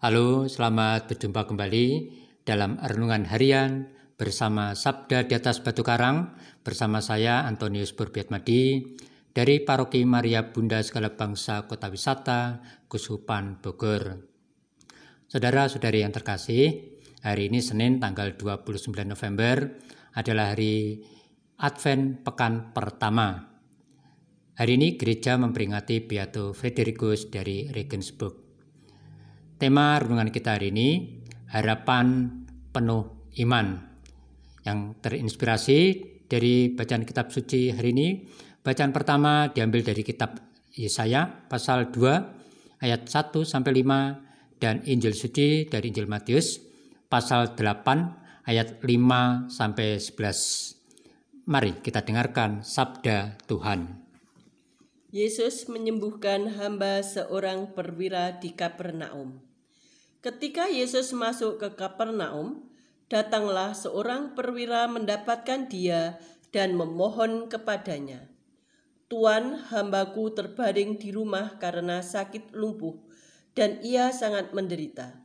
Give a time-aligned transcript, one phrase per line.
[0.00, 2.08] Halo, selamat berjumpa kembali
[2.48, 8.96] dalam renungan harian bersama Sabda di atas Batu Karang bersama saya Antonius Burbiatmadi
[9.36, 14.24] dari Paroki Maria Bunda Segala Bangsa Kota Wisata Kusupan Bogor.
[15.28, 19.84] Saudara-saudari yang terkasih, hari ini Senin tanggal 29 November
[20.16, 21.04] adalah hari
[21.60, 23.52] Advent Pekan Pertama.
[24.56, 28.49] Hari ini gereja memperingati Beato Fredericus dari Regensburg.
[29.60, 31.20] Tema renungan kita hari ini
[31.52, 32.32] harapan
[32.72, 33.76] penuh iman
[34.64, 38.24] yang terinspirasi dari bacaan kitab suci hari ini.
[38.64, 40.40] Bacaan pertama diambil dari kitab
[40.72, 46.56] Yesaya pasal 2 ayat 1 sampai 5 dan Injil suci dari Injil Matius
[47.12, 51.44] pasal 8 ayat 5 sampai 11.
[51.52, 54.08] Mari kita dengarkan sabda Tuhan.
[55.12, 59.49] Yesus menyembuhkan hamba seorang perwira di Kapernaum.
[60.20, 62.68] Ketika Yesus masuk ke Kapernaum,
[63.08, 66.20] datanglah seorang perwira mendapatkan dia
[66.52, 68.28] dan memohon kepadanya.
[69.08, 73.00] Tuan, hambaku terbaring di rumah karena sakit lumpuh,
[73.56, 75.24] dan ia sangat menderita.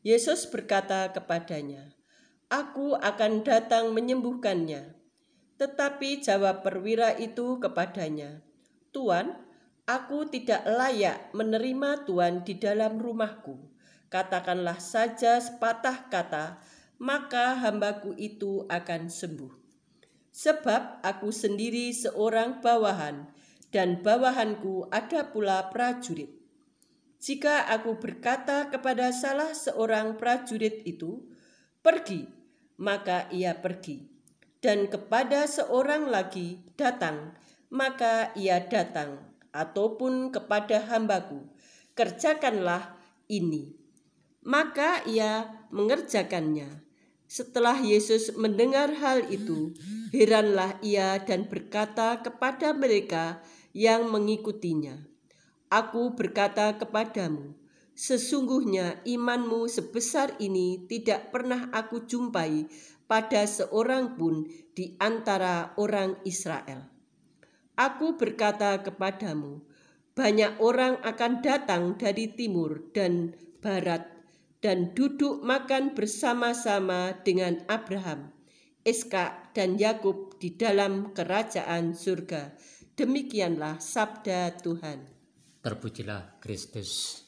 [0.00, 1.92] Yesus berkata kepadanya,
[2.48, 4.96] Aku akan datang menyembuhkannya.
[5.60, 8.40] Tetapi jawab perwira itu kepadanya,
[8.96, 9.44] Tuan,
[9.84, 13.71] aku tidak layak menerima Tuan di dalam rumahku
[14.12, 16.60] katakanlah saja sepatah kata,
[17.00, 19.48] maka hambaku itu akan sembuh.
[20.28, 23.32] Sebab aku sendiri seorang bawahan,
[23.72, 26.28] dan bawahanku ada pula prajurit.
[27.16, 31.24] Jika aku berkata kepada salah seorang prajurit itu,
[31.80, 32.28] "Pergi,"
[32.76, 34.04] maka ia pergi,
[34.60, 37.32] dan kepada seorang lagi, "Datang,"
[37.72, 39.24] maka ia datang,
[39.56, 41.48] ataupun kepada hambaku,
[41.96, 43.00] "Kerjakanlah
[43.32, 43.81] ini."
[44.42, 46.82] Maka ia mengerjakannya.
[47.32, 49.72] Setelah Yesus mendengar hal itu,
[50.12, 53.40] heranlah ia dan berkata kepada mereka
[53.72, 55.00] yang mengikutinya,
[55.72, 57.56] "Aku berkata kepadamu,
[57.96, 62.68] sesungguhnya imanmu sebesar ini tidak pernah aku jumpai
[63.08, 64.44] pada seorang pun
[64.76, 66.92] di antara orang Israel."
[67.80, 69.64] Aku berkata kepadamu,
[70.12, 73.32] banyak orang akan datang dari timur dan
[73.64, 74.21] barat
[74.62, 78.30] dan duduk makan bersama-sama dengan Abraham,
[78.86, 82.54] Iska dan Yakub di dalam kerajaan surga.
[82.94, 84.98] Demikianlah sabda Tuhan.
[85.58, 87.18] Terpujilah Kristus.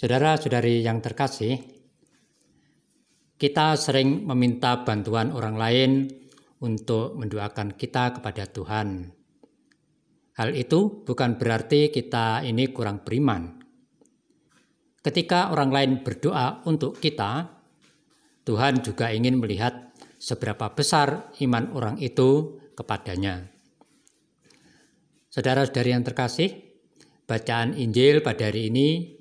[0.00, 1.60] Saudara-saudari yang terkasih,
[3.36, 5.90] kita sering meminta bantuan orang lain
[6.64, 9.12] untuk mendoakan kita kepada Tuhan.
[10.38, 13.57] Hal itu bukan berarti kita ini kurang beriman
[14.98, 17.46] Ketika orang lain berdoa untuk kita,
[18.42, 23.46] Tuhan juga ingin melihat seberapa besar iman orang itu kepadanya.
[25.30, 26.50] Saudara-saudari yang terkasih,
[27.28, 29.14] bacaan Injil pada hari ini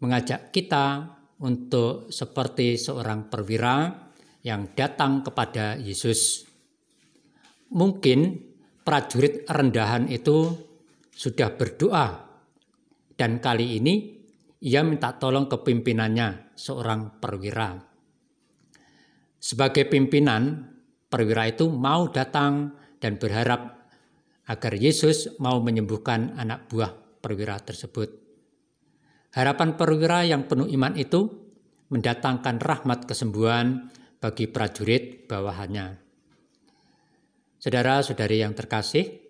[0.00, 4.08] mengajak kita untuk seperti seorang perwira
[4.40, 6.48] yang datang kepada Yesus.
[7.74, 8.40] Mungkin
[8.86, 10.54] prajurit rendahan itu
[11.10, 12.06] sudah berdoa
[13.18, 14.15] dan kali ini
[14.62, 17.76] ia minta tolong ke pimpinannya, seorang perwira.
[19.36, 20.72] Sebagai pimpinan,
[21.06, 23.76] perwira itu mau datang dan berharap
[24.46, 28.08] agar Yesus mau menyembuhkan anak buah perwira tersebut.
[29.36, 31.28] Harapan perwira yang penuh iman itu
[31.92, 36.00] mendatangkan rahmat kesembuhan bagi prajurit bawahannya.
[37.60, 39.26] Saudara-saudari yang terkasih,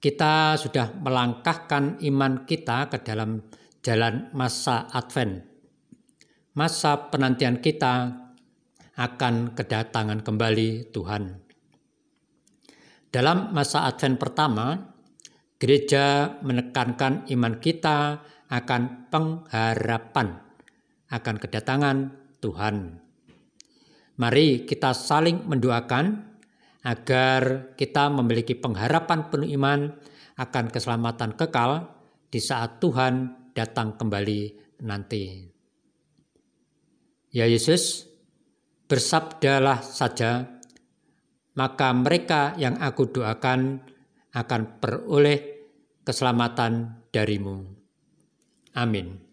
[0.00, 3.42] kita sudah melangkahkan iman kita ke dalam
[3.80, 5.40] jalan masa Advent.
[6.52, 8.12] Masa penantian kita
[9.00, 11.40] akan kedatangan kembali Tuhan.
[13.08, 14.76] Dalam masa Advent pertama,
[15.56, 18.20] gereja menekankan iman kita
[18.50, 20.28] akan pengharapan
[21.10, 21.96] akan kedatangan
[22.38, 22.76] Tuhan.
[24.20, 26.28] Mari kita saling mendoakan
[26.84, 29.90] agar kita memiliki pengharapan penuh iman
[30.36, 31.88] akan keselamatan kekal
[32.30, 34.40] di saat Tuhan datang kembali
[34.88, 35.44] nanti.
[37.30, 38.08] Ya Yesus,
[38.88, 40.48] bersabdalah saja,
[41.54, 43.84] maka mereka yang aku doakan
[44.32, 45.68] akan peroleh
[46.02, 47.68] keselamatan darimu.
[48.74, 49.29] Amin.